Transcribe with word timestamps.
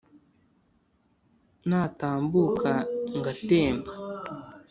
Natambuka 1.69 2.71
ngatemba 3.17 3.91